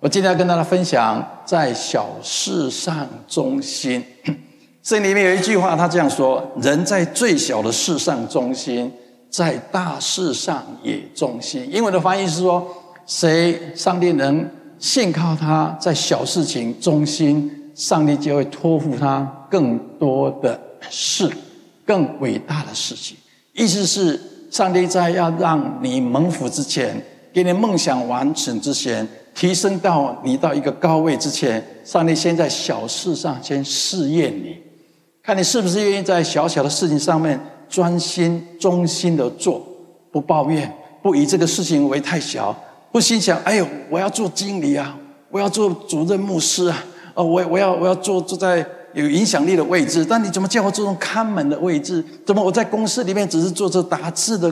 [0.00, 4.00] 我今天要跟大家分享，在小事上忠心。
[4.80, 8.92] 这里面有一句话，他这样说：“人在最小的事上忠心，
[9.28, 12.64] 在大事上也忠心。”英文的翻译是说
[13.06, 14.48] ：“谁上帝能
[14.78, 20.56] 信靠他，在小事情忠心，上帝就会托付他更多的
[20.88, 21.28] 事，
[21.84, 23.16] 更伟大的事情。”
[23.52, 29.04] 意思是，上帝在要让你蒙福之前，给你梦想完成之前。
[29.38, 34.56] 提升到你到一个高位之前，上帝先在小事上先试验你，
[35.22, 39.64] 看你是不是愿意在小小的事情上面专心、忠心的做，
[40.10, 42.52] 不抱怨，不以这个事情为太小，
[42.90, 44.98] 不心想：哎呦，我要做经理啊，
[45.30, 52.04] 我要做主任牧师啊，哦，我我要我要做坐在有影响力的位置，但你怎么叫我这种看门的位置？
[52.26, 54.50] 怎么我在公司里面只是做着打字的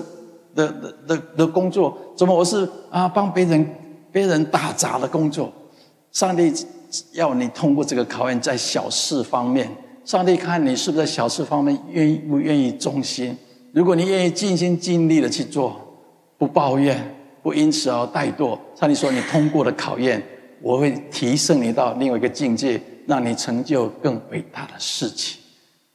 [0.54, 1.98] 的的的的工作？
[2.16, 3.68] 怎么我是啊帮别人？
[4.16, 5.52] 别人打杂的工作，
[6.10, 6.50] 上帝
[7.12, 9.68] 要你通过这个考验，在小事方面，
[10.06, 13.36] 上帝看你是不是在小事方面愿意不愿意忠心。
[13.74, 15.78] 如果你愿意尽心尽力的去做，
[16.38, 16.98] 不抱怨，
[17.42, 20.22] 不因此而怠惰，上帝说你通过了考验，
[20.62, 25.38] 我会提升你到另外一个境界，让你成就更伟大的事情。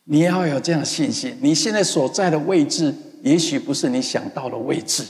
[0.03, 1.35] 你要有这样的信心。
[1.41, 5.03] 你现在所在的位置，也许不是你想到的位置。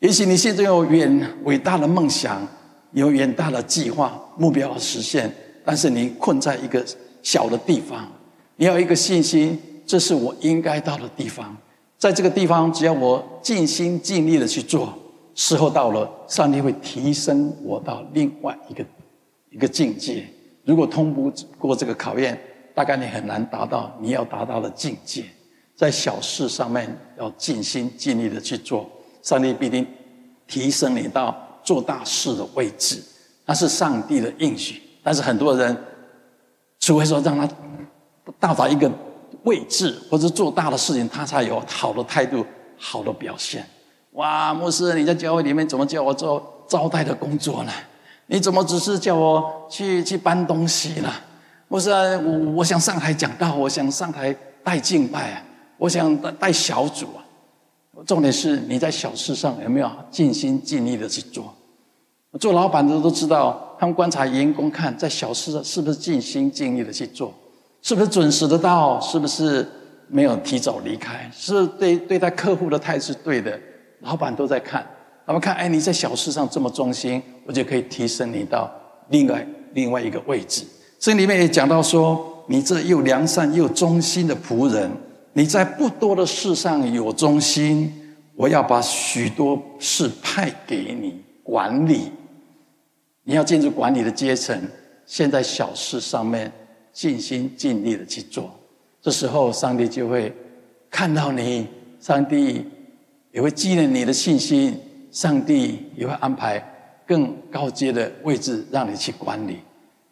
[0.00, 2.46] 也许你现在有远伟大的梦想，
[2.92, 6.84] 有远大的计划目标要实现，但是你困在一个
[7.22, 8.06] 小的地方。
[8.56, 11.56] 你要一个信心，这是我应该到的地方。
[11.96, 14.92] 在这个地方，只要我尽心尽力的去做，
[15.34, 18.84] 时候到了，上帝会提升我到另外一个
[19.50, 20.26] 一个境界。
[20.64, 22.38] 如果通不过这个考验，
[22.74, 25.24] 大概你很难达到你要达到的境界。
[25.74, 28.90] 在小事上面要尽心尽力的去做。
[29.26, 29.84] 上帝必定
[30.46, 33.02] 提升你到做大事的位置，
[33.44, 34.80] 那是上帝的应许。
[35.02, 35.76] 但是很多人，
[36.78, 37.48] 除非说让他
[38.38, 38.88] 到达一个
[39.42, 42.46] 位置或者做大的事情，他才有好的态度、
[42.78, 43.68] 好的表现。
[44.12, 47.72] 哇，牧师，你在教会里面怎么叫我做招待的工作呢？
[48.26, 51.12] 你怎么只是叫我去去搬东西呢？
[51.66, 54.32] 牧师，我我想上台讲道，我想上台
[54.62, 55.42] 带敬拜啊，
[55.78, 57.25] 我想带带小组啊。
[58.04, 61.54] 重点是你在小事上有没有尽心尽力的去做？
[62.38, 67.32] 做老板的都知道，他们观察员工，看在小事上是不是尽心尽力的去做，
[67.80, 69.66] 是不是准时的到，是不是
[70.08, 73.58] 没有提早离开，是不是对对待客户的态度是对的。
[74.00, 74.86] 老板都在看，
[75.24, 78.70] 他们看，哎，你在小事上这么忠心，我就可以提升你到
[79.08, 80.62] 另外另外一个位置。
[80.98, 84.90] 这里面也讲到说，你这又良善又忠心的仆人。
[85.36, 87.92] 你在不多的事上有忠心，
[88.34, 92.10] 我要把许多事派给你管理。
[93.22, 94.58] 你要进入管理的阶层，
[95.04, 96.50] 先在小事上面
[96.90, 98.50] 尽心尽力的去做。
[99.02, 100.34] 这时候，上帝就会
[100.88, 101.66] 看到你，
[102.00, 102.64] 上帝
[103.30, 104.74] 也会纪念你的信心，
[105.10, 106.58] 上帝也会安排
[107.06, 109.58] 更高阶的位置让你去管理。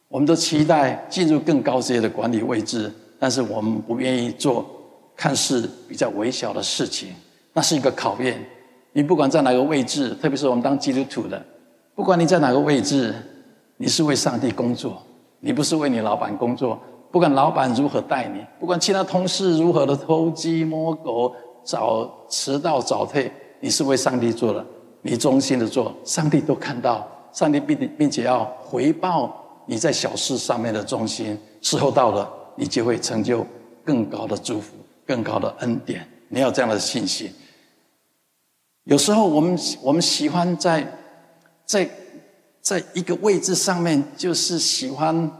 [0.08, 4.73] 我们都期待进入更高阶的管理位置，但是我们不愿意做。
[5.16, 7.14] 看似比较微小的事情，
[7.52, 8.44] 那是一个考验。
[8.92, 11.42] 你不管在哪个位置，特别是我们当基督徒的，
[11.94, 13.14] 不管你在哪个位置，
[13.76, 15.02] 你是为上帝工作，
[15.40, 16.78] 你不是为你老板工作。
[17.10, 21.32] 不管老板如何待你，不管其他同事如何的偷鸡摸狗、
[21.64, 23.30] 早迟到早退，
[23.60, 24.64] 你是为上帝做的，
[25.00, 29.32] 你忠心的做，上帝都看到，上帝并并且要回报
[29.66, 31.38] 你在小事上面的忠心。
[31.60, 33.46] 时候到了，你就会成就
[33.84, 34.74] 更高的祝福。
[35.06, 37.32] 更高的恩典，你要这样的信心。
[38.84, 40.86] 有时候我们我们喜欢在
[41.64, 41.88] 在
[42.60, 45.30] 在一个位置上面，就是喜欢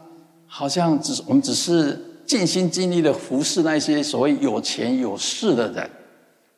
[0.46, 5.90] 好像只我们只是尽心尽力的服侍那些所谓有钱有势的人。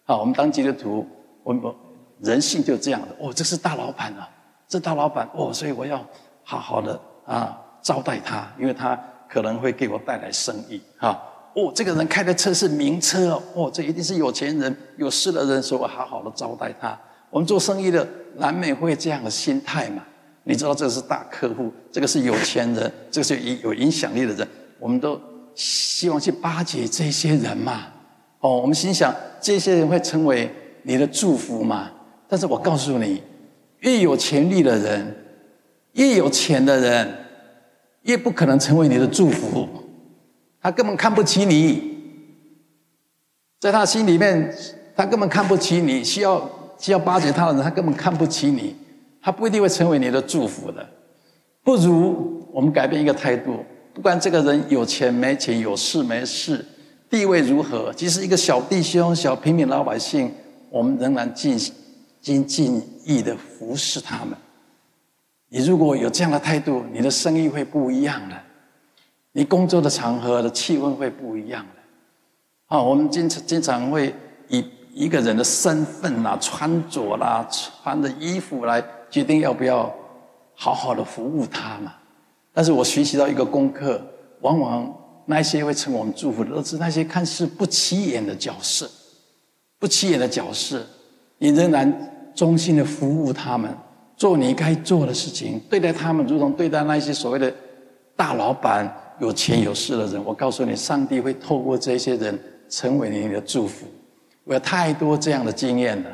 [0.04, 1.06] 啊，我们当基督徒，
[1.42, 1.74] 我们
[2.20, 3.08] 人性就这样的。
[3.18, 4.28] 哦，这是大老板啊，
[4.68, 6.04] 这大老板哦，所以我要
[6.44, 8.96] 好好的啊招待他，因为他
[9.28, 11.20] 可能会给我带来生意啊。
[11.56, 16.98] 哦，这个人开的车是名车哦，这一定是有钱人、有势的人，所以我好好的招待他。
[17.30, 18.06] 我们做生意的
[18.36, 20.04] 难免会这样的心态嘛。
[20.44, 24.46] 你知道，这个是大客户，这个是有钱人，这个是有有影响力的人，
[24.78, 25.18] 我们都
[25.54, 27.86] 希望去巴结这些人嘛。
[28.40, 31.90] 哦，我们心想，这些人会成为你的祝福嘛？
[32.28, 33.22] 但是我告诉你，
[33.78, 35.16] 越有权力的人，
[35.92, 37.14] 越有钱的人，
[38.02, 39.66] 越不可能成为你的祝福。
[40.66, 41.80] 他根本看不起你，
[43.60, 44.52] 在他心里面，
[44.96, 46.02] 他根本看不起你。
[46.02, 48.74] 需要需要巴结他的人，他根本看不起你。
[49.22, 50.84] 他不一定会成为你的祝福的。
[51.62, 53.64] 不如我们改变一个态度，
[53.94, 56.66] 不管这个人有钱没钱，有势没势，
[57.08, 60.34] 地位如何，即使一个小弟兄、小平民老百姓，
[60.68, 61.56] 我们仍然尽
[62.20, 64.36] 心尽意的服侍他们。
[65.48, 68.34] 你如果有这样的态度，你的生意会不一样的，
[69.36, 72.74] 你工作的场合的气氛会不一样的。
[72.74, 74.14] 啊，我们经常经常会
[74.48, 79.94] 以一个人的身份啦、穿着啦、穿的衣服来决定要不要
[80.54, 81.92] 好好的服务他嘛。
[82.54, 84.00] 但是我学习到一个功课，
[84.40, 84.90] 往往
[85.26, 88.90] 那些会成我们祝福的，都是那些看似不起眼的角色，
[89.78, 90.82] 不起眼的角色，
[91.36, 93.70] 你仍然忠心的服务他们。
[94.16, 97.52] 做你该做的事情，对待他们如同对待那些所谓的
[98.16, 98.90] 大老板、
[99.20, 100.22] 有钱有势的人。
[100.24, 103.86] 我告诉你，上帝会透过这些人成为你的祝福。
[104.44, 106.10] 我有太多这样的经验了。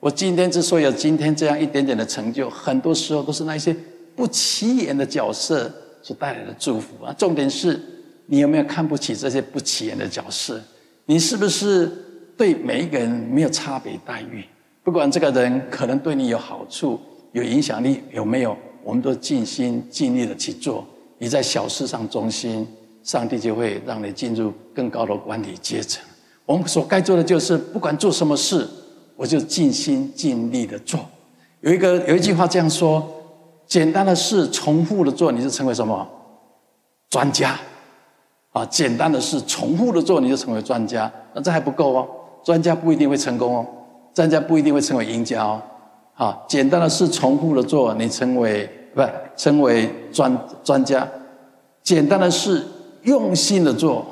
[0.00, 3.74] 我今天之所以有今天这样一点点的成就，很多时候都是那些
[4.14, 5.72] 不起眼的角色
[6.02, 7.14] 所带来的祝福啊。
[7.18, 7.80] 重点是
[8.26, 10.60] 你有没有看不起这些不起眼的角色？
[11.06, 11.90] 你是不是
[12.36, 14.44] 对每一个人没有差别待遇？
[14.82, 17.00] 不管这个人可能对你有好处。
[17.32, 18.56] 有影响力有没有？
[18.82, 20.86] 我们都尽心尽力的去做。
[21.18, 22.66] 你在小事上忠心，
[23.02, 26.02] 上帝就会让你进入更高的管理阶层。
[26.46, 28.66] 我们所该做的就是，不管做什么事，
[29.16, 31.00] 我就尽心尽力的做。
[31.60, 33.06] 有一个有一句话这样说：
[33.66, 36.08] 简单的事重复的做，你就成为什么？
[37.10, 37.58] 专家。
[38.50, 41.12] 啊，简单的事重复的做，你就成为专家。
[41.34, 42.08] 那这还不够哦，
[42.42, 43.66] 专家不一定会成功哦，
[44.14, 45.60] 专家不一定会成为赢家哦。
[46.14, 48.68] 啊，简单的事重复的做，你成为
[48.98, 51.06] 不成为专专家；
[51.84, 52.66] 简单的事
[53.02, 54.04] 用心的做，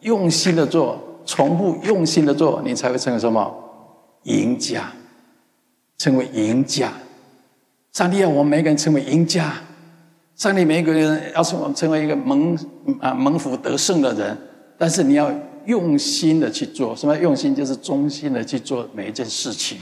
[0.00, 3.54] 用心的做，从不用心的做，你才会成为什么？
[4.24, 4.90] 赢家，
[5.98, 6.92] 成为赢家。
[7.92, 9.52] 上帝要我们每个人成为赢家，
[10.34, 12.58] 上帝每一个人要成为成为一个蒙
[13.00, 14.36] 啊蒙福得胜的人，
[14.76, 15.32] 但是你要
[15.66, 17.54] 用心的去做，什么用心？
[17.54, 19.78] 就是忠心的去做每一件事情。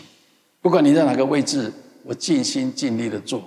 [0.60, 1.72] 不管你在哪个位置，
[2.04, 3.42] 我尽心尽力的做，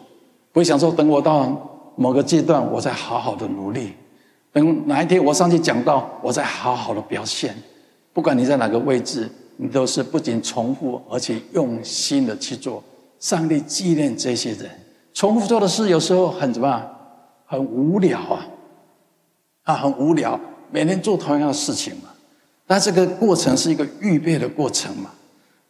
[0.55, 3.91] 不想说等我到某个阶段，我再好好的努力。
[4.53, 7.53] 等哪一天我上去讲到，我再好好的表现。
[8.13, 12.81] 不管你在哪个位置，你都是不仅重复，而且用心的去做。
[13.19, 14.69] 上帝纪念这些人，
[15.13, 16.81] 重复做的事有时候很什么？
[17.45, 18.47] 很无聊啊，
[19.63, 20.39] 啊，很无聊，
[20.71, 22.03] 每天做同样的事情嘛。
[22.65, 25.09] 但这个过程是一个预备的过程嘛。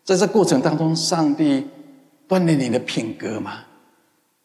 [0.03, 1.65] 在这过程当中，上帝
[2.29, 3.53] 锻炼你的品格嘛？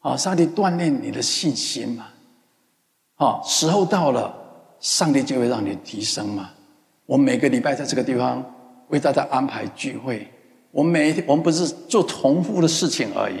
[0.01, 2.07] 啊，上帝锻炼你的信心嘛？
[3.15, 4.33] 啊，时候到了，
[4.79, 6.49] 上帝就会让你提升嘛。
[7.05, 8.43] 我每个礼拜在这个地方
[8.89, 10.27] 为大家安排聚会，
[10.71, 13.35] 我每一天，我们不是做重复的事情而已，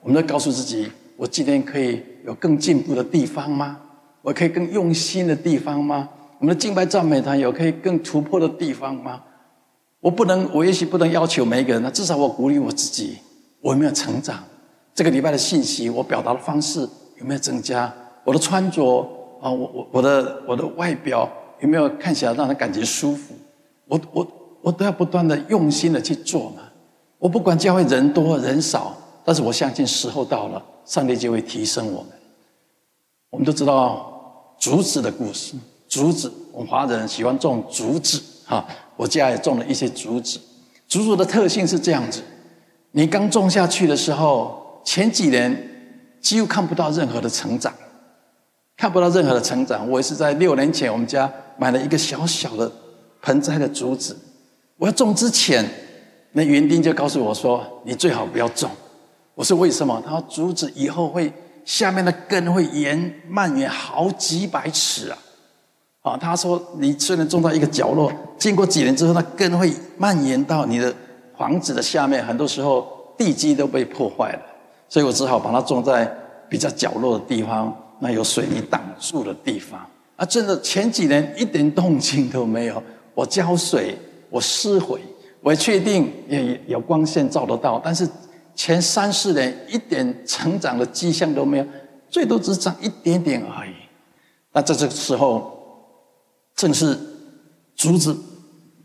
[0.00, 3.78] 我们都告诉自己：我今天可以有更进步的地方吗？
[4.22, 6.08] 我可以更用心的地方吗？
[6.38, 9.22] 我们的敬拜赞美团有可以更突破的地方吗？
[10.00, 13.18] 我不能，我也许不能要求每一个人，那至少我鼓励我自己，
[13.60, 14.42] 我有没有成长？
[14.96, 16.80] 这个礼拜的信息，我表达的方式
[17.18, 17.92] 有没有增加？
[18.24, 19.02] 我的穿着
[19.42, 23.34] 啊，我我我的我的外表有没有看起来让人感觉舒服？
[23.88, 24.26] 我我
[24.62, 26.62] 我都要不断的用心的去做嘛。
[27.18, 32.08] 我不管教会人多人少，但是我相信时候到了，上帝就会提升我们。
[33.28, 38.66] 我们都知道竹子的故事，竹子，我们华人喜欢种竹子哈。
[38.96, 40.40] 我家也种了一些竹子，
[40.88, 42.22] 竹子的特性是这样子：
[42.92, 45.54] 你刚种下去的时候，前几年
[46.20, 47.74] 几乎看不到任何的成长，
[48.76, 49.90] 看不到任何的成长。
[49.90, 52.70] 我也是在六年前，我们家买了一个小小的
[53.20, 54.16] 盆栽的竹子。
[54.76, 55.68] 我要种之前，
[56.32, 58.70] 那园丁就告诉我说：“你最好不要种。”
[59.34, 61.32] 我说：“为什么？”他说：“竹子以后会
[61.64, 65.18] 下面的根会延蔓延好几百尺啊。”
[66.02, 70.94] 啊，他说：“你虽然种到一个角落，经过几年之后，那根会蔓延到你的
[71.36, 74.40] 房子的下面，很多时候地基都被破坏了。
[74.88, 76.04] 所以我只好把它种在
[76.48, 79.80] 比较角落的地方，那有水泥挡住的地方。
[80.16, 82.82] 啊，真的前几年一点动静都没有。
[83.14, 83.98] 我浇水，
[84.30, 85.00] 我施肥，
[85.40, 88.08] 我确定也有光线照得到，但是
[88.54, 91.66] 前三四年一点成长的迹象都没有，
[92.08, 93.72] 最多只长一点点而已。
[94.52, 95.52] 那在这个时候。”
[96.56, 96.98] 正是
[97.74, 98.16] 阻止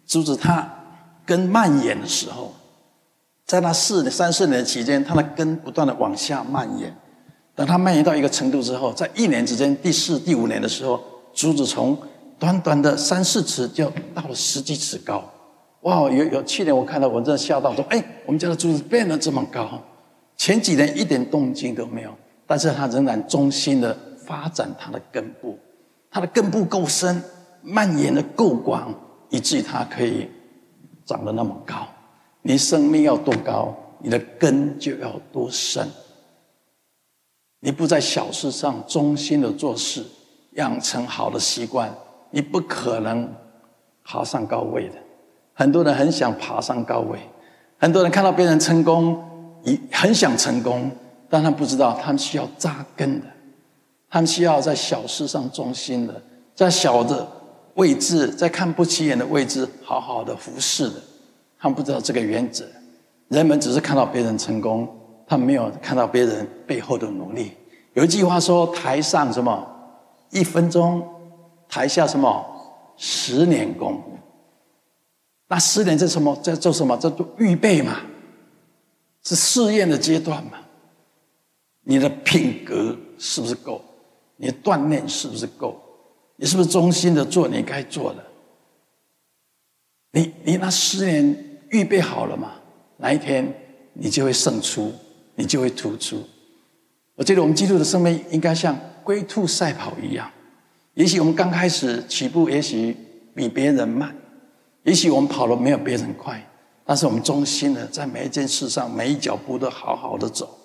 [0.06, 0.70] 阻止它
[1.26, 2.54] 根蔓延的时候，
[3.52, 6.96] 在那四三四年期间，它的根不断的往下蔓延。
[7.54, 10.98] 等它蔓延到一个程度之后，在一年之间，第四、第五年的时候，
[11.34, 11.98] 竹子从
[12.40, 15.22] 短短的三四尺就到了十几尺高。
[15.82, 16.10] 哇！
[16.10, 19.70] 有有去年我看到，我真的吓到说：“哎，我们家的竹子变得这么高。”
[20.38, 22.12] 前几年一点动静都没有，
[22.48, 23.94] 但是它仍然忠心的
[24.26, 25.60] 发展它的根部，
[26.10, 27.22] 它的根部够深，
[27.62, 28.96] 蔓延的够广，
[29.30, 30.30] 以至于它可以
[31.06, 31.86] 长得那么高。
[32.42, 35.88] 你生命要多高，你的根就要多深。
[37.60, 40.04] 你不在小事上忠心的做事，
[40.54, 41.94] 养成好的习惯，
[42.32, 43.32] 你不可能
[44.04, 44.96] 爬上高位的。
[45.54, 47.20] 很多人很想爬上高位，
[47.78, 49.24] 很多人看到别人成功，
[49.64, 50.90] 也很想成功，
[51.30, 53.28] 但他不知道他们需要扎根的，
[54.10, 56.20] 他们需要在小事上忠心的，
[56.56, 57.28] 在小的
[57.76, 60.96] 位置，在看不起眼的位置，好好的服侍的。
[61.62, 62.66] 他们不知道这个原则，
[63.28, 64.90] 人们只是看到别人成功，
[65.28, 67.52] 他没有看到别人背后的努力。
[67.94, 69.64] 有一句话说：“台上什么
[70.32, 71.08] 一分钟，
[71.70, 72.44] 台下什么
[72.98, 74.02] 十年功。”
[75.48, 76.36] 那十年这什么？
[76.38, 76.98] 在做什么？
[76.98, 78.00] 在做预备嘛，
[79.22, 80.54] 是试验的阶段嘛。
[81.82, 83.80] 你的品格是不是够？
[84.36, 85.80] 你锻炼是不是够？
[86.38, 88.26] 你是不是忠心的做你该做的？
[90.14, 91.51] 你你那十年。
[91.72, 92.54] 预备好了吗？
[92.98, 93.52] 哪一天
[93.94, 94.94] 你就会胜出，
[95.36, 96.24] 你就会突出。
[97.16, 100.30] 我觉得我们基督的生命应该像龟兔赛跑一样。
[100.94, 102.96] 也许我们刚开始起步，也许
[103.34, 104.16] 比别人慢，
[104.84, 106.42] 也许我们跑得没有别人快，
[106.86, 110.58] 但是我们忠心的在每一件事上，每一脚步都好好的走，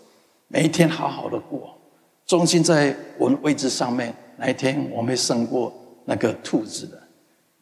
[0.49, 1.79] 每一天好好的过，
[2.27, 4.15] 忠心在我们位置上面。
[4.39, 5.73] 哪一天我们会胜过
[6.05, 7.03] 那个兔子的？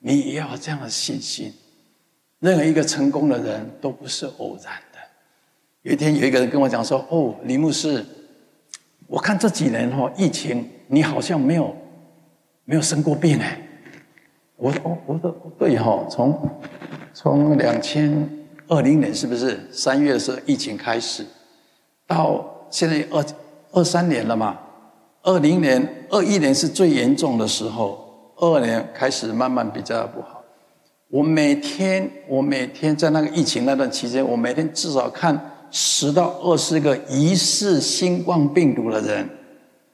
[0.00, 1.52] 你也要有这样的信心。
[2.44, 4.98] 任何一个成功的人都不是偶然的。
[5.80, 8.04] 有一天，有一个人跟我讲说：“哦，李牧师，
[9.06, 11.74] 我看这几年哈疫情，你好像没有
[12.66, 13.58] 没有生过病哎。”
[14.56, 16.50] 我说：“哦，我说对哈，从
[17.14, 18.28] 从两千
[18.68, 21.24] 二零年是不是三月的时候疫情开始，
[22.06, 23.24] 到现在二
[23.72, 24.58] 二三年了嘛？
[25.22, 30.32] 二零年、二一年是最严重的时候，二二年开始慢慢比较不好。”
[31.10, 35.38] 我每天，我每天在那个疫情那段期间，我每天至少看
[35.70, 39.28] 十到二十个疑似新冠病毒的人。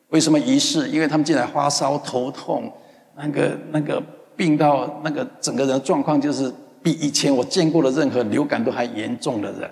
[0.09, 0.89] 为什么疑似？
[0.89, 2.73] 因为他们进来发烧、头痛，
[3.17, 4.03] 那个那个
[4.35, 6.53] 病到那个整个人状况，就是
[6.83, 9.71] 比以前我见过的任何流感都还严重的人。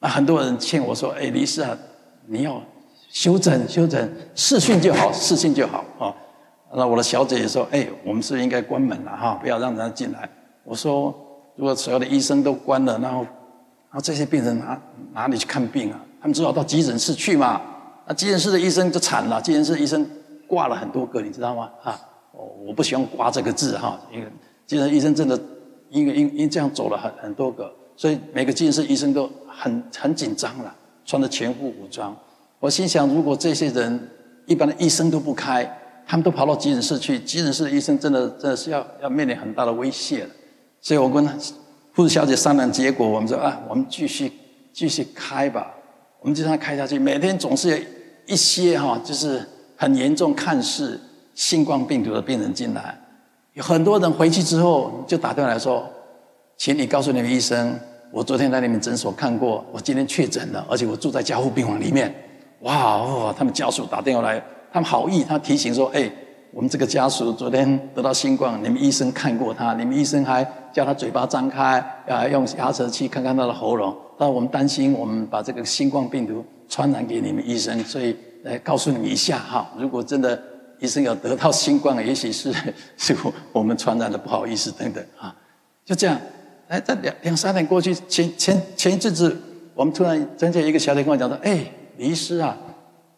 [0.00, 1.78] 那很多人劝我说：“哎，李师啊，
[2.26, 2.60] 你要
[3.08, 6.12] 休整，休整，视讯就好，视讯就好啊。”
[6.74, 10.28] 那我的小姐也说：“哎，我们是不是应该关门了哈，不要让人家进来。”
[10.64, 11.14] 我说
[11.54, 14.78] ：“如果所有的医生都关了，然后，然后这些病人哪
[15.14, 16.00] 哪里去看病啊？
[16.20, 17.60] 他们只好到急诊室去嘛。
[18.06, 20.04] 那急诊室的医生就惨了，急诊室医生
[20.48, 21.70] 挂了很多个，你知道吗？
[21.82, 21.98] 啊，
[22.32, 24.26] 我我不喜欢挂这个字哈，因为
[24.66, 25.40] 急诊医生真的
[25.88, 32.14] 因为因因为这样走了很很多个，所以每个急诊室医生都很很紧张了，穿的全副武装。
[32.58, 34.10] 我心想，如果这些人
[34.46, 35.64] 一般的医生都不开。”
[36.08, 40.30] 他们都跑到急诊室去，急诊室的医生真的真的是要要面临很大的威胁了。
[40.80, 41.26] 所以我跟
[41.96, 44.32] 护士小姐商量结果，我们说啊，我们继续
[44.72, 45.74] 继续开吧，
[46.20, 46.96] 我们就这样开下去。
[46.96, 47.84] 每天总是有
[48.26, 49.44] 一些哈，就是
[49.76, 51.00] 很严重看似
[51.34, 52.96] 新冠病毒的病人进来，
[53.54, 55.84] 有很多人回去之后就打电话来说，
[56.56, 57.76] 请你告诉你们医生，
[58.12, 62.14] 我昨天在你们诊所看过，我今天确诊了，而且我住在加护病房里面。
[62.60, 64.40] 哇哦，他们家属打电话来。
[64.76, 66.06] 他们好意，他提醒说：“哎，
[66.50, 73.96] 我们这个家属昨天得到新冠，你们医生看过他，你们医生还叫他嘴巴张开，啊，用压舌器看看他的喉咙。
[74.18, 79.66] 但我们担心，我们把这个新冠病毒传染给你们医生，所以来告诉你们一下哈。
[79.78, 80.38] 如果真的
[80.78, 82.52] 医生有得到新冠，也许是
[82.98, 83.16] 是
[83.52, 85.34] 我们传染的，不好意思等等啊。
[85.86, 86.20] 就这样，
[86.68, 89.34] 哎，这两两三年过去，前前前一阵子，
[89.74, 91.64] 我们突然听见一个小姐跟我讲说：哎，
[91.96, 92.54] 李医师啊。”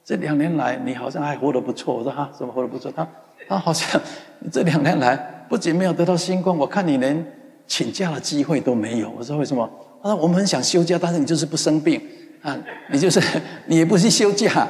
[0.08, 1.94] 这两年来，你好像还活得不错。
[1.94, 2.90] 我说哈，怎么活得不错？
[2.90, 3.06] 他
[3.46, 4.00] 他好像
[4.50, 5.14] 这两年来
[5.50, 7.22] 不仅没有得到新冠，我看你连
[7.66, 9.10] 请假的机会都没有。
[9.10, 9.70] 我说为什么？
[10.02, 12.00] 他说我们很想休假，但是你就是不生病
[12.40, 12.58] 啊，
[12.90, 13.20] 你就是
[13.68, 14.66] 你也不去休假，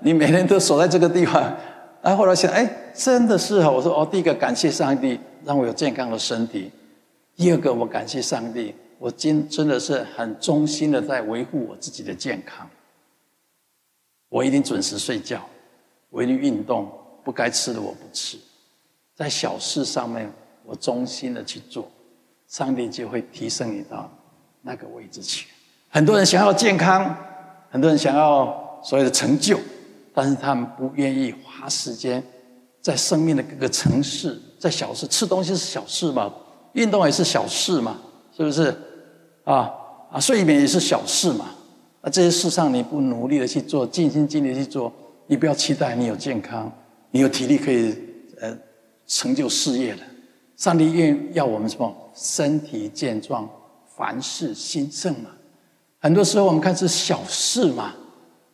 [0.00, 1.42] 你每天都守在这个地方。
[2.00, 3.70] 然后后来想，哎，真的是啊。
[3.70, 6.72] 我说哦，第一个感谢上帝让我有健康的身体，
[7.36, 12.66] 第二个我感谢上帝，我今真的是很忠心的在维护我自己的健康。
[14.34, 15.40] 我一定准时睡觉，
[16.10, 16.90] 我一定运动，
[17.22, 18.36] 不该吃的我不吃，
[19.14, 20.28] 在小事上面
[20.64, 21.88] 我忠心的去做，
[22.48, 24.10] 上帝就会提升你到
[24.60, 25.46] 那个位置去。
[25.88, 27.16] 很多人想要健康，
[27.70, 29.56] 很多人想要所谓的成就，
[30.12, 32.20] 但是他们不愿意花时间
[32.80, 36.34] 在生命的各个层次，在小事，吃东西是小事嘛，
[36.72, 37.98] 运动也是小事嘛，
[38.36, 38.76] 是不是？
[39.44, 39.70] 啊
[40.10, 41.54] 啊，睡眠也是小事嘛。
[42.04, 44.92] 那这些事上你不努力的去做，尽心尽力去做，
[45.26, 46.70] 你不要期待你有健康，
[47.10, 47.94] 你有体力可以
[48.40, 48.54] 呃
[49.06, 50.02] 成就事业的。
[50.54, 51.92] 上帝愿要我们什么？
[52.14, 53.48] 身体健壮，
[53.96, 55.30] 凡事兴盛嘛。
[55.98, 57.94] 很多时候我们看是小事嘛，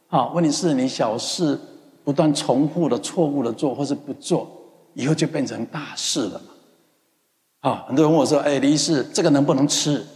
[0.08, 1.58] 啊，问题是你小事
[2.04, 4.48] 不断重复的错误的做，或是不做，
[4.94, 7.68] 以后就变成大事了嘛。
[7.68, 10.06] 啊，很多人问我说：“哎，李医师，这个能不能吃？”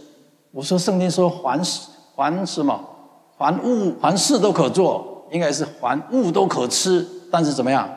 [0.51, 2.81] 我说：“圣经说凡事凡什么，
[3.37, 7.89] 凡物凡事都可做，应该是凡物都可吃，但是怎么样，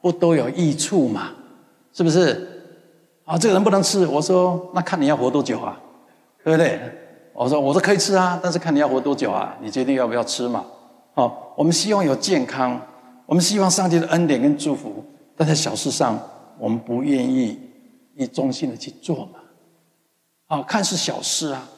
[0.00, 1.30] 不都有益处嘛？
[1.92, 2.50] 是不是？”
[3.24, 4.06] 啊，这个人不能吃。
[4.06, 5.80] 我说，那看你要活多久啊，
[6.44, 6.78] 对不对？
[7.32, 10.62] 我说，我说可以吃啊，但是看你要活多久啊，你决定要不要吃嘛。
[11.14, 12.78] 好，我们希望有健康，
[13.24, 15.02] 我们希望上帝的恩典跟祝福，
[15.36, 16.20] 但在小事上，
[16.58, 17.58] 我们不愿意
[18.14, 19.38] 以忠心的去做嘛。
[20.48, 21.68] 啊，看似小事啊，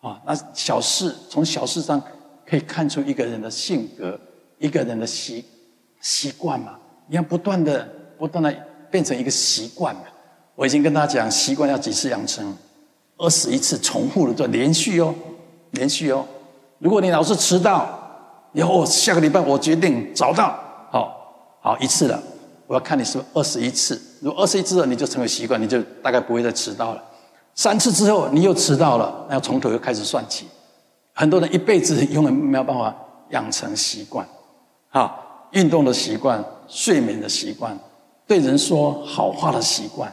[0.00, 2.00] 啊，那小事从小事上
[2.48, 4.18] 可以看出一个人的性格，
[4.58, 5.44] 一个人的习
[6.00, 6.78] 习惯嘛。
[7.08, 7.86] 你要不断的、
[8.18, 8.52] 不断的
[8.90, 10.02] 变成一个习惯嘛。
[10.54, 12.56] 我已经跟大家讲，习惯要几次养成？
[13.18, 15.14] 二十一次重复的做，连续哦，
[15.72, 16.24] 连续哦。
[16.78, 17.98] 如果你老是迟到，
[18.52, 20.58] 以后下个礼拜我决定早到，
[20.90, 22.22] 好，好一次了。
[22.66, 27.02] 我要看你是二十一次，如果二十一次了，你就成为习惯，你就大概不会再迟到了。
[27.54, 30.46] 三次之后你又迟到了，那要从头又开始算起。
[31.18, 32.94] 很多人一辈子永远没有办法
[33.30, 34.24] 养成习惯，
[34.90, 35.18] 啊，
[35.50, 37.76] 运动的习惯，睡眠的习惯，
[38.24, 40.08] 对人说好话的习惯。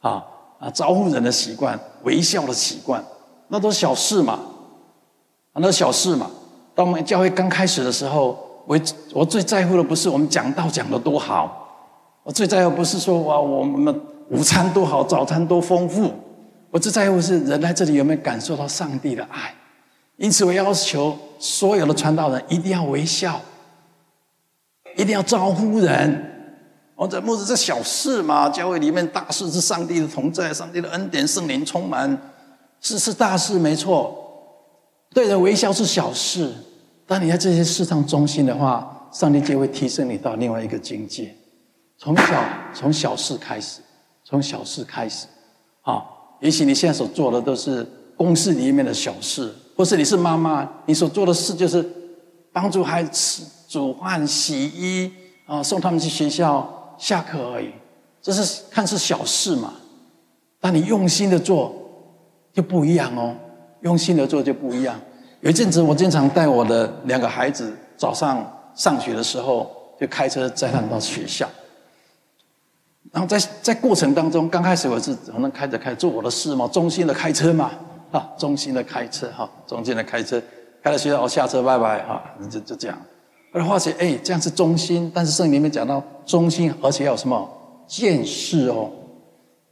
[0.00, 0.24] 啊
[0.58, 0.70] 啊！
[0.70, 3.04] 招呼人的习惯，微笑的习惯，
[3.48, 4.40] 那都是小事嘛，
[5.52, 6.30] 啊，那小事嘛。
[6.74, 8.80] 当我们教会刚开始的时候，我
[9.12, 11.68] 我最在乎的不是我们讲道讲的多好，
[12.24, 13.94] 我最在乎不是说哇我们
[14.30, 16.10] 午餐多好，早餐多丰富，
[16.70, 19.54] 我最在乎是人来这里有没有感受到上帝的爱。
[20.20, 23.40] 因此，我要求所有的传道人一定要微笑，
[24.94, 26.26] 一定要招呼人。
[26.94, 28.46] 我这不是这小事嘛？
[28.50, 32.20] 教会里面大事是上帝的同在，上帝的恩典，圣灵充满，
[32.82, 34.14] 是是大事没错。
[35.14, 36.52] 对人微笑是小事，
[37.06, 41.34] 当你在这些事上忠心的话，上帝就会提升你到另外一个境界。
[41.96, 43.80] 从小从小事开始，
[44.22, 45.26] 从小事开始，
[45.80, 46.04] 啊，
[46.40, 49.50] 也许你现在所做的都是公事里面的小事，
[49.80, 51.82] 或是你是妈妈，你所做的事就是
[52.52, 55.10] 帮助孩子煮饭、洗衣
[55.46, 56.76] 啊，送他们去学校。
[56.98, 57.70] 下课而已，
[58.20, 59.72] 这是看似小事嘛，
[60.60, 61.74] 但你用心的做
[62.52, 63.34] 就不一样哦，
[63.80, 65.00] 用心的做就不一样。
[65.40, 71.48] 有一阵子，我经常带我的两个孩子早上上学的时候，就开车载他们到学校。
[73.10, 77.70] 然后在在过程当中，刚开始我是可能开着开做我的事嘛，忠心的开车嘛，
[78.10, 80.42] 啊，忠心的开车哈，忠心的开车，
[80.82, 82.98] 开了学校我下车拜拜哈，就就这样。
[83.52, 87.48] 而发觉，哎，这样是忠心，但是圣经里面讲到忠心，而且要什么
[87.86, 88.90] 见识哦？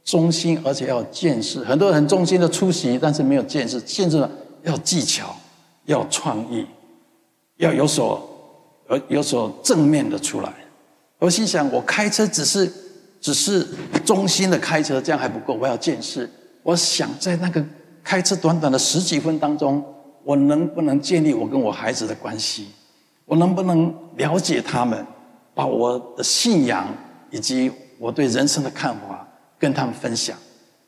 [0.03, 1.63] 忠心，而且要见识。
[1.63, 3.79] 很多人很忠心的出席，但是没有见识。
[3.79, 4.29] 见识呢，
[4.63, 5.35] 要技巧，
[5.85, 6.65] 要创意，
[7.57, 8.27] 要有所
[8.89, 10.51] 有有所正面的出来。
[11.19, 12.69] 我心想，我开车只是
[13.21, 13.65] 只是
[14.03, 16.29] 忠心的开车，这样还不够，我要见识。
[16.63, 17.63] 我想在那个
[18.09, 19.85] 开车短短的十几分当中，
[20.23, 22.69] 我能不能建立我跟我孩子的关系？
[23.23, 25.05] 我能不能了解他们，
[25.53, 26.87] 把我的信仰
[27.29, 29.27] 以及我对人生的看法
[29.59, 30.35] 跟他们分享？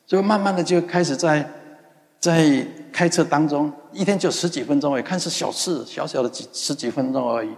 [0.08, 1.48] 所以慢慢的就开始在
[2.20, 7.50] 在开车当中，一天就十几分钟而已，看是小事，小小的几十几分钟而已。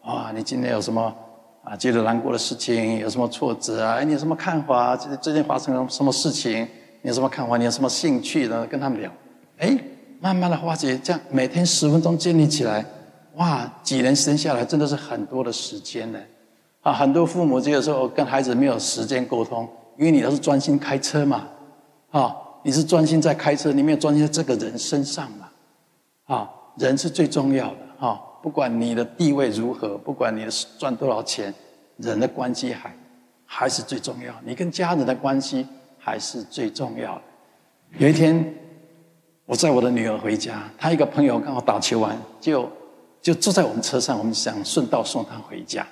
[0.00, 1.12] 啊，你今天有什么
[1.64, 3.00] 啊觉得难过的事情？
[3.00, 3.94] 有什么挫折啊？
[3.94, 4.96] 哎，你有什么看法？
[4.96, 6.68] 最最近发生了什么事情？
[7.02, 7.56] 你有什么看法？
[7.56, 8.66] 你有什么兴趣呢？
[8.66, 9.10] 跟他们聊。
[9.58, 9.78] 哎，
[10.20, 12.84] 慢慢的化解，这样每天十分钟建立起来。
[13.36, 16.18] 哇，几年时间下来，真的是很多的时间呢。
[16.80, 21.46] 啊，很多父母这个时候跟孩子没有时间沟通，因为你都是专心开车嘛。
[22.10, 25.48] 啊，你是专心在开车，你没有专心在这个人身上嘛。
[26.24, 28.06] 啊，人是最重要的。
[28.06, 30.46] 啊，不管你的地位如何，不管你
[30.78, 31.52] 赚多少钱，
[31.96, 32.94] 人的关系还
[33.44, 34.32] 还是最重要。
[34.44, 35.66] 你跟家人的关系
[36.08, 37.22] 还是最重要的。
[37.98, 38.54] 有一天，
[39.46, 42.68] 我载我的女儿回家，她一个朋友刚好打球完就。
[43.20, 45.84] 就坐在我们车上，我们想顺道送她回家。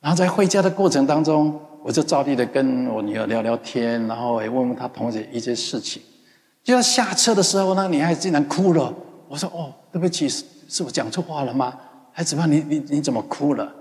[0.00, 6.00] 然后在回家的过程当中，我就照例的跟我女儿聊聊天，然后也问问她同学一些事情。
[6.62, 8.94] 就要下车的时候，那个女孩竟然哭了。
[9.28, 11.76] 我说：“哦，对不起，是我讲错话了吗？
[12.12, 12.46] 还怎么？
[12.46, 13.74] 你你你怎么哭了？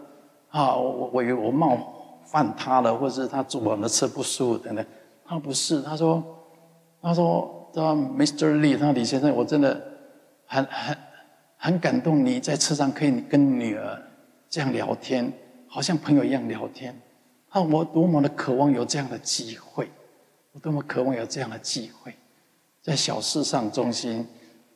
[0.49, 1.77] 啊，我我以为我冒
[2.25, 4.83] 犯她了，或者是她坐我们的车不舒服等等。
[5.33, 6.23] 她不是，他说，
[7.01, 8.59] 他说，她说，Mr.
[8.59, 9.81] Lee，她说李先生，我真的
[10.45, 10.97] 很很。”
[11.55, 13.97] 很感动，你在车上可以跟女儿
[14.49, 15.31] 这样聊天，
[15.65, 16.93] 好像朋友一样聊天。
[17.47, 19.89] 啊，我多么的渴望有这样的机会，
[20.51, 22.13] 我多么渴望有这样的机会，
[22.81, 24.27] 在小事上忠心，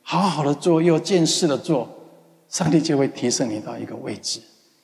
[0.01, 1.89] 好好的做，又见识的做，
[2.47, 4.39] 上帝就会提升你到一个位置。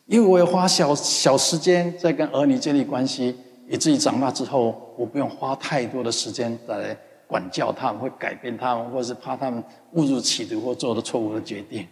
[0.05, 3.33] 因为我要花小小时间在跟儿女建立关系，
[3.73, 11.87] 以至于长大之后，我不用花太多的时间来管教他们，会改变他们，或是怕他们误入歧途或做的错误的决定。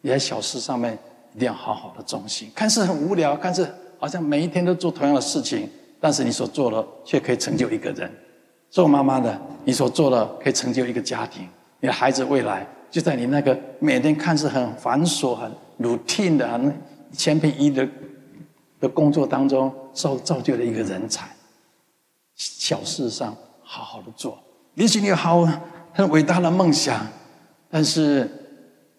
[0.00, 0.96] 你在小事上面
[1.34, 2.48] 一定要好好的忠心。
[2.54, 3.68] 看似很无聊，看似
[3.98, 5.68] 好像每一天都做同样的事情，
[5.98, 8.08] 但是你所做的却可以成就一个人。
[8.70, 11.48] 做妈妈的，你所做的可以成就一个家庭。
[11.80, 16.72] 你的孩子未来就在你那个每天看似很繁琐、很 routine 的很。
[17.16, 17.88] 千篇一律
[18.84, 21.26] 的工作当中，造造就了一个人才。
[22.34, 24.38] 小事上好好的做，
[24.74, 25.48] 也许你有好
[25.92, 27.06] 很伟大的梦想，
[27.70, 28.30] 但是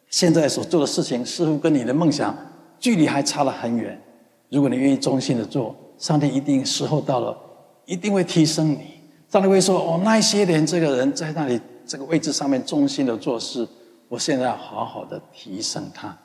[0.09, 2.35] 现在所做的事情似乎跟你的梦想
[2.79, 4.01] 距离还差得很远。
[4.49, 7.37] 如果你愿意忠心的做，上帝一定时候到了，
[7.85, 8.95] 一定会提升你。
[9.29, 13.67] 上帝会说：“哦，那些年这个人在那里这个位置上面忠心的做事，
[14.07, 16.17] 我现在要好好的提升他。”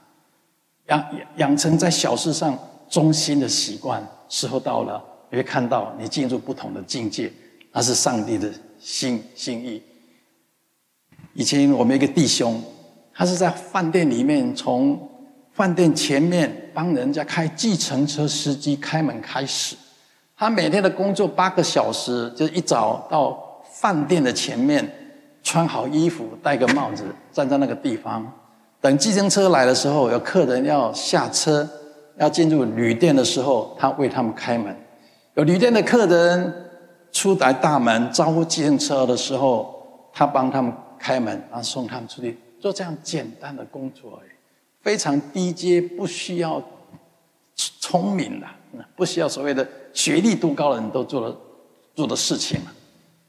[0.87, 1.05] 养
[1.37, 2.57] 养成在小事上
[2.91, 7.33] 忠心的习惯，时候到了，你会看到你进入不同的境界，
[7.73, 8.51] 那是上帝的
[8.81, 9.81] 心心意。
[11.33, 12.61] 以前我们一个弟兄，
[13.15, 15.09] 他是在饭店里面，从
[15.53, 19.77] 饭店前面帮人家开计程车司机开门开始，
[20.37, 24.93] 他每天的工作八个小时，就一早到饭店的前面，
[25.45, 28.27] 穿好衣服，戴个帽子，站在那个地方。
[28.81, 31.69] 等计程车来的时候，有客人要下车，
[32.21, 34.71] 要进入旅店的时候，他为他们开门；
[35.35, 36.71] 有旅店的客人
[37.11, 44.31] 出来大门招呼计程车的时候，他帮他们开门，然后送他们出去，做这样简单的工作而已，
[44.83, 46.63] 非常低阶，不需要
[47.57, 48.47] 聪明的，
[48.95, 51.35] 不需要所谓的学历多高的人都做的
[51.95, 52.61] 做的事情。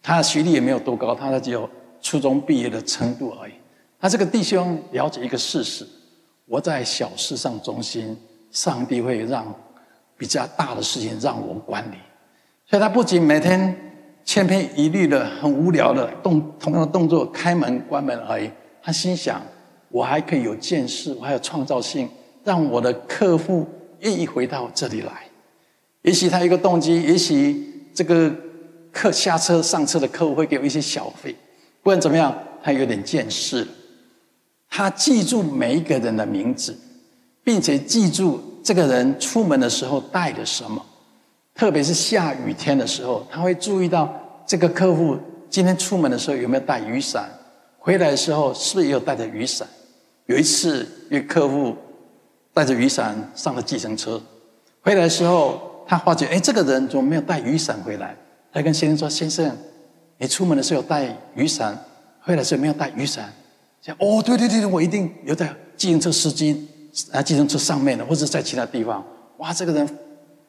[0.04, 1.70] 他学历也没有多高，他只有
[2.02, 3.54] 初中毕业的程度而已。
[4.02, 5.88] 他这个弟兄了解一个事实：
[6.46, 8.18] 我在小事上忠心，
[8.52, 9.54] 上帝会让
[10.18, 11.96] 比较大的事情让我管理。
[12.68, 13.76] 所以他不仅每天
[14.24, 18.50] 千篇一律的、很无聊的动同样的动作，开门关门而已。
[18.84, 19.42] 他心想：
[19.90, 22.10] 我还可以有见识，我还有创造性，
[22.44, 23.68] 让我的客户
[24.00, 25.12] 愿意回到这里来。
[26.04, 28.34] 也许他一个动机，也许这个
[28.92, 31.32] 客下车上车的客户会给我一些小费。
[31.82, 33.68] 不管怎么样，他有点见识。
[34.70, 36.78] 他记住每一个人的名字，
[37.44, 40.84] 并且记住这个人出门的时候带的什么，
[41.56, 44.14] 特别是下雨天的时候，他会注意到
[44.46, 45.18] 这个客户
[45.50, 47.30] 今天出门的时候有没有带雨伞，
[47.80, 49.68] 回来的时候是不是也有带着雨伞。
[50.28, 51.76] 有一次，一客户
[52.54, 54.22] 带着雨伞上了计程车，
[54.82, 58.16] 回来的时候，他发觉，哎，这个人怎么没有带雨伞回来？
[58.54, 59.58] 他跟先生说：“先生，
[60.18, 61.78] 你出门的时候带雨伞，
[62.22, 63.34] 回来的时候没有带雨伞。”
[63.98, 66.68] 哦，对对对，我一定有带计程车司机
[67.12, 69.04] 啊，计程车上面的，或者在其他地方。
[69.38, 70.00] 哇，这个人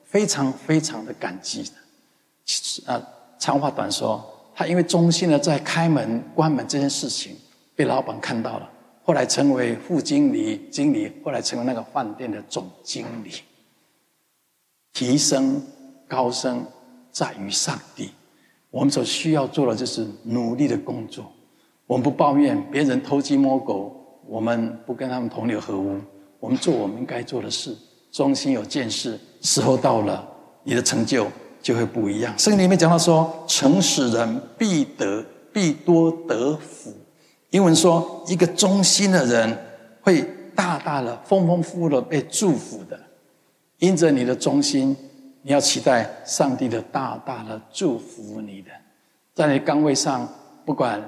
[0.05, 2.93] 非常非常的感激的。
[2.93, 3.01] 啊，
[3.39, 4.25] 长话短说，
[4.55, 7.37] 他因为忠心的在开门关门这件事情
[7.75, 8.69] 被老板看到了，
[9.03, 13.31] 后来成为副经理、经理，后来成为那个饭店的总经理。
[14.93, 15.63] 提升
[16.07, 16.67] 高升
[17.11, 18.11] 在于上帝，
[18.71, 21.33] 我们所需要做的就是努力的工作。
[21.87, 25.99] 我们不抱怨别人偷鸡摸狗，我们不跟他们同流合污，
[26.43, 27.73] 我们做我们应该做的事，
[28.11, 30.29] 忠心有见识，时候到了，
[30.65, 31.29] 你的成就
[31.63, 32.37] 就会不一样。
[32.37, 36.93] 圣经里面讲到说，诚实人必得必多得福。
[37.51, 39.57] 英文说，一个忠心的人
[40.01, 40.21] 会
[40.53, 42.99] 大大的、丰丰富富的被祝福的。
[43.79, 44.97] 因着你的忠心，
[45.43, 48.71] 你要期待上帝的大大的祝福你的，
[49.33, 50.29] 在你岗位上，
[50.65, 51.01] 不管。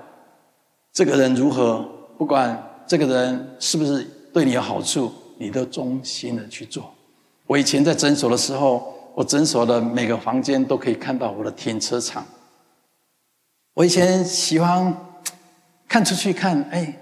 [0.92, 1.84] 这个人如何？
[2.16, 6.92] 不管这个人是不是对你有好处，你都忠心的去做。
[7.46, 12.24] 我以前在诊所的时候，我诊所的每个房间都可以看到我的停车场。
[13.74, 14.96] 我以前喜欢
[15.88, 16.94] 看出去看，哎，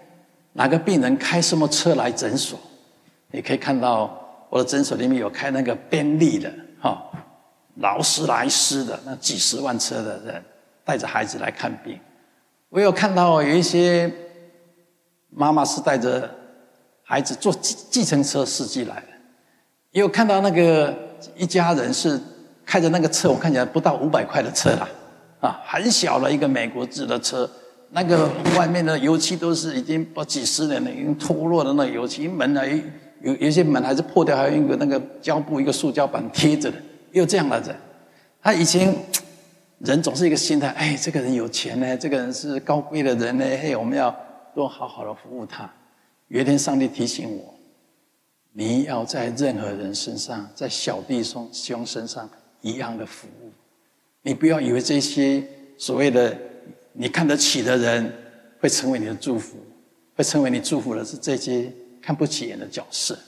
[0.55, 2.59] 哪个病人开什么车来诊所？
[3.31, 4.19] 你可以看到
[4.51, 7.03] 我的诊所里面有开那个宾利的，哈，
[7.77, 10.45] 劳斯莱斯的，那几十万车的人
[10.85, 11.99] 带着孩子来看病。
[12.69, 14.13] 我有看到有一些
[15.31, 16.29] 妈妈是带着
[17.13, 19.09] 孩子坐计计程车司机来的，
[19.91, 20.97] 又看到那个
[21.37, 22.19] 一家人是
[22.65, 24.89] 开着那个车，我看起来不到五百块的车啦，
[25.39, 27.47] 啊，很小的一个美国制的车，
[27.91, 32.83] 那个外面的油漆都是已经不几十年了，已经脱落的那油漆，门啊一
[33.21, 36.79] 有有些门还是破掉，还有一个那个胶布一个塑胶板贴着的，
[37.11, 37.77] 又这样的人。
[38.41, 38.91] 他以前
[39.81, 44.17] 人总是一个心态，哎，这个人有钱呢，这个人是高贵的人呢，嘿，我们要
[44.55, 45.71] 多好好的服务他。
[46.33, 47.55] 有一天，上帝提醒我，
[48.55, 52.27] 你要在任何人身上，在小弟兄兄身上
[52.63, 53.53] 一样的服务。
[54.23, 56.35] 你不要以为这些所谓的
[56.95, 58.11] 你看得起的人
[58.59, 59.59] 会成为你的祝福，
[60.17, 63.19] 会成为你祝福的是这些看不起眼的角色。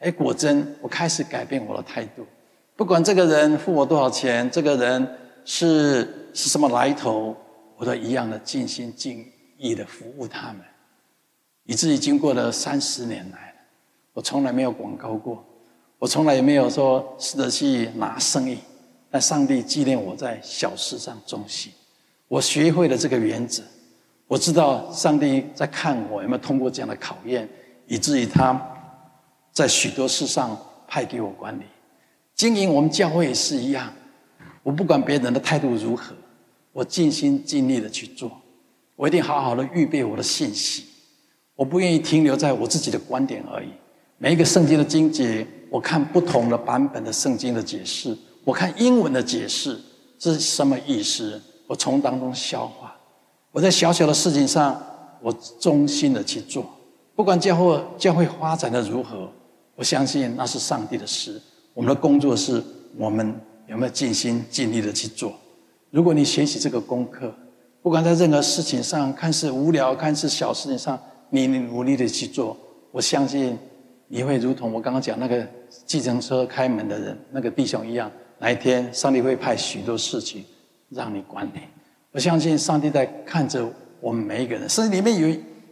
[0.00, 2.26] 哎，果真，我开始改变我的态度。
[2.74, 5.08] 不管这个人付我多少钱，这个人
[5.44, 7.36] 是是什么来头，
[7.76, 9.24] 我都一样的尽心尽
[9.56, 10.56] 意的服务他们。
[11.68, 13.54] 以至于经过了三十年来，
[14.14, 15.44] 我从来没有广告过，
[15.98, 18.56] 我从来也没有说试着去拿生意。
[19.10, 21.70] 但上帝纪念我在小事上忠心，
[22.26, 23.62] 我学会了这个原则。
[24.26, 27.46] 我知道上帝在看我有没有通过这样的考验，
[27.86, 28.58] 以至于他
[29.52, 31.64] 在许多事上派给我管理。
[32.34, 33.92] 经营我们教会也是一样，
[34.62, 36.14] 我不管别人的态度如何，
[36.72, 38.40] 我尽心尽力的去做，
[38.96, 40.86] 我一定好好的预备我的信息，
[41.58, 43.66] 我不愿意停留在我自己的观点而已。
[44.16, 48.16] 每一个圣经的经节，我看不同的版本的圣经的解释。
[48.44, 49.76] 我看英文的解释，
[50.20, 51.42] 是什么意思？
[51.66, 52.96] 我从当中消化。
[53.50, 54.80] 我在小小的事情上，
[55.20, 56.64] 我忠心的去做。
[57.16, 59.28] 不管教会教会发展的如何，
[59.74, 61.42] 我相信那是上帝的事。
[61.74, 62.62] 我们的工作是
[62.96, 63.34] 我们
[63.66, 65.32] 有没有尽心尽力的去做。
[65.90, 67.34] 如果你学习这个功课，
[67.82, 70.96] 不管在任何事情上，看似无聊，看似小事情上，
[71.30, 72.56] 你努力的去做，
[72.90, 73.58] 我相信
[74.06, 75.46] 你会如同我刚刚讲那个
[75.86, 78.10] 计程车开门的人，那个弟兄一样。
[78.38, 80.44] 哪一天，上帝会派许多事情
[80.90, 81.60] 让你管理。
[82.12, 83.68] 我相信上帝在看着
[84.00, 84.68] 我们每一个人。
[84.68, 85.28] 圣经里面有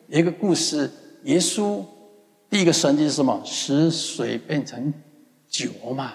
[0.08, 0.90] 一个故事，
[1.24, 1.80] 耶稣
[2.50, 3.40] 第一个神迹是什么？
[3.44, 4.92] 使水变成
[5.48, 6.12] 酒嘛。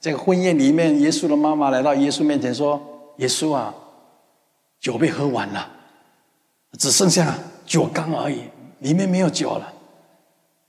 [0.00, 2.80] 这个婚宴里面，耶稣的妈妈来到耶稣面前说
[3.18, 3.74] ：“耶稣啊，
[4.78, 5.68] 酒被喝完了，
[6.78, 8.42] 只剩下酒缸而已，
[8.80, 9.72] 里面没有酒了。”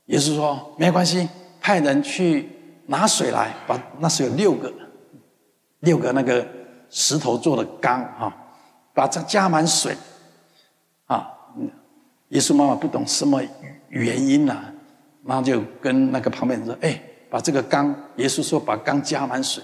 [0.06, 1.28] 耶稣说：“没关系，
[1.60, 2.48] 派人去
[2.86, 4.72] 拿水来，把那是有六个。”
[5.80, 6.46] 六个那个
[6.90, 8.36] 石头做的缸啊，
[8.92, 9.96] 把这加满水
[11.06, 11.26] 啊。
[12.28, 13.40] 耶稣妈妈不懂什么
[13.88, 14.72] 原因呐、啊，
[15.24, 19.62] 然后就跟那个旁边人说：“哎，把这个缸。”耶稣说：“把缸加满水。”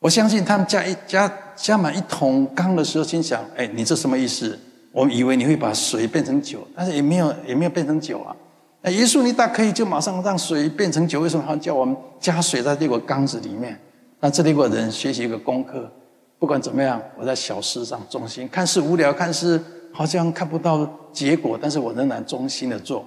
[0.00, 4.58] 我相信他们加一加加满一桶缸的时候，心想：“哎，你这什么意思？
[4.96, 8.34] 我们以为你会把水变成酒，但是也没有也没有变成酒啊。
[8.80, 13.78] 那，耶稣，你大可以就马上让水变成酒，为什么还叫我们加水在这个缸子里面？”
[14.20, 15.92] 那这里有个人学习一个功课，
[16.38, 23.04] 不管怎么样，我在小事上忠心，看似无聊，看似好像看不到结果，但是我仍然忠心的做。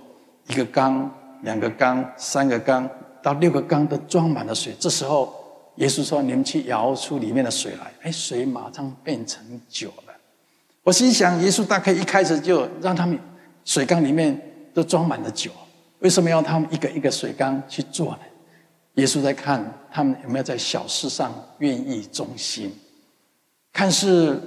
[0.50, 1.10] 一个缸、
[1.42, 2.88] 两个缸、三个缸，
[3.24, 4.76] 到六个缸都装满了水。
[4.80, 5.34] 这时候，
[5.78, 10.09] 耶稣说：“你们去舀出里面的水来。”哎，水马上变成酒了。
[10.90, 13.16] 我心想，耶稣大概一开始就让他们
[13.64, 14.36] 水缸里面
[14.74, 15.52] 都装满了酒，
[16.00, 18.20] 为什么要他们一个一个水缸去做呢？
[18.96, 22.74] 耶稣在看他们有没有在小事上愿意忠心，
[23.72, 24.42] 看似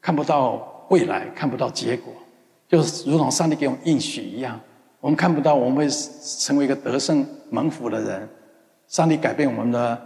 [0.00, 2.14] 看不到未来，看不到结果，
[2.66, 4.58] 就如同上帝给我们应许一样，
[5.00, 5.88] 我们看不到我们会
[6.38, 8.26] 成为一个得胜蒙福的人。
[8.88, 10.02] 上帝改变我们的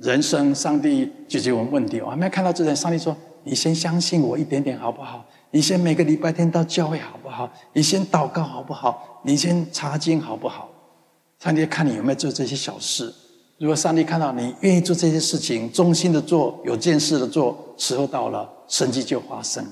[0.00, 2.00] 人生，上帝解决我们问题。
[2.00, 3.14] 我还没看到这人，上帝说
[3.46, 5.24] ：“你先相信我一点点好不好？
[5.52, 7.48] 你先每个礼拜天到教会好不好？
[7.72, 9.20] 你先祷告好不好？
[9.22, 10.68] 你先查经好不好？”
[11.38, 13.14] 上帝看你有没有做这些小事。
[13.58, 19.70] 如果上帝看到你愿意做这些事情，忠心的做，有见识的做，时候到了，神迹就发生了。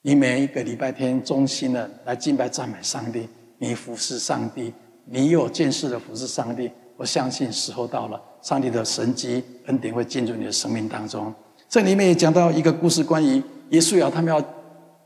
[0.00, 4.72] 你每一个礼拜天忠心的来敬拜赞美上帝，你服侍上帝，
[5.04, 11.32] 你有见识的服侍上帝，我相信时候到了，上帝的神迹恩典会进入你的生命当中。
[11.72, 14.44] 这里面也讲到一个故事，关于耶稣要他们要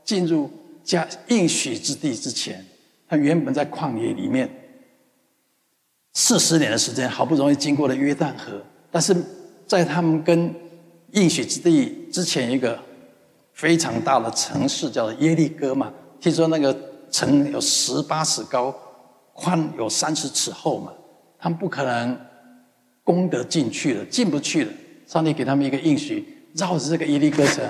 [0.03, 0.51] 进入
[0.83, 2.61] 加应许之地之前，
[3.07, 4.49] 他原本在旷野里面。
[6.11, 9.15] 四十年的时间，好不容易经过了约旦河，但是
[9.65, 10.53] 在他们跟
[11.13, 12.77] 应许之地之前，一个
[13.53, 15.93] 非常大的城市叫做耶利哥嘛。
[16.19, 16.77] 听说那个
[17.09, 18.75] 城有十八尺高，
[19.31, 20.91] 宽有三十尺厚嘛，
[21.39, 22.19] 他们不可能
[23.05, 24.73] 攻得进去了，进不去了。
[25.05, 26.27] 上帝给他们一个应许，
[26.57, 27.63] 绕着这个伊利哥城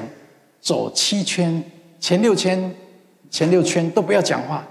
[0.62, 1.63] 走七圈，
[2.00, 2.73] 前六圈
[3.30, 4.65] 前六圈都不要讲话，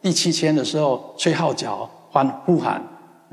[0.00, 2.82] 第七圈的时候吹号角，欢呼喊。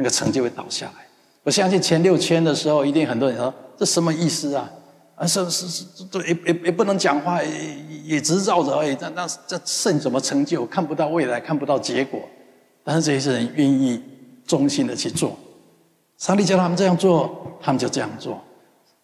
[0.02, 1.06] 那个城就会倒下来。
[1.44, 4.72] 我相信前六圈的时候，一定很多人说：“这什么意思啊？
[5.16, 7.76] 啊，是是是，对也也也不能讲话，也
[8.06, 8.96] 也只是绕着而已。
[9.02, 10.66] 那那这剩什么成就？
[10.68, 12.22] 看不到未来，看不到结果。
[12.82, 14.02] 但是这些人愿意
[14.48, 15.38] 忠心的去做。
[16.18, 18.42] 上帝叫他们这样做，他们就这样做。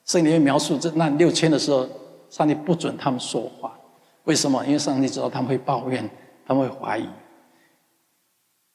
[0.06, 1.88] 圣经里面描述这那六千的时候，
[2.30, 3.78] 上帝不准他们说话。
[4.26, 4.63] 为什么？
[4.65, 6.08] 因为上帝知道他们会抱怨，
[6.46, 7.08] 他们会怀疑。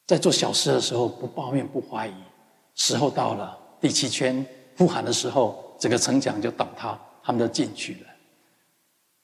[0.07, 2.13] 在做小事的时候，不抱怨、不怀疑，
[2.75, 4.45] 时候到了，第七圈
[4.77, 8.07] 呼喊的时候，整个城墙就倒塌，他们就进去了。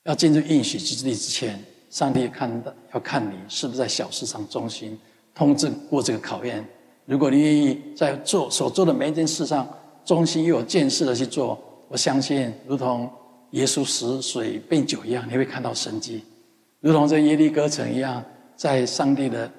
[0.06, 4.98] 要进入应许之地之前，上帝看到要看你是不是在小事上忠心，
[5.36, 6.66] 通过过这个考验。
[7.06, 9.68] 如果你愿意在做所做的每一件事上
[10.06, 13.10] 忠心又有见识的去做，我相信，如同
[13.52, 16.22] 耶稣使水变酒一样，你会看到神迹；
[16.82, 18.24] 如同这耶利哥城一样，
[18.56, 19.50] 在上帝的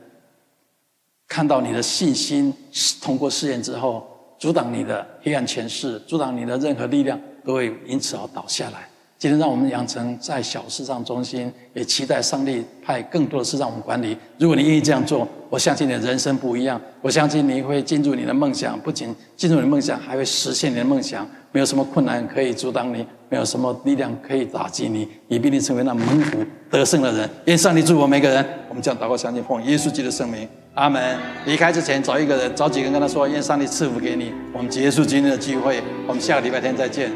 [1.26, 2.52] 看到你的信心
[3.00, 4.06] 通过试验之后，
[4.38, 8.88] 阻挡你的黑暗权势，阻挡你的任何力量，都会因此而倒下来。
[9.18, 14.16] 今天让我们养成在小事上忠心，也期待上帝派更多的事让我们管理。
[14.38, 16.80] 如果你愿意这样做，我相信你的人生不一样。
[17.02, 21.28] 我相信你会进入你的梦想，不仅进入你的梦想，还会实现你的梦想。
[21.50, 26.38] 没有什么困难可以阻挡你，没有什么力量可以打击你，你必定成为那蒙福
[26.70, 27.28] 得胜的人。
[27.46, 28.46] 愿上帝祝福每个人。
[28.68, 31.18] 我们将祷告，相信奉耶稣基督的圣名，阿门。
[31.44, 34.32] 离开之前，找一个人，找几个人跟他说：愿上帝赐福给你。
[34.52, 37.10] 我们结束今天的聚会，我们下个礼拜天再见。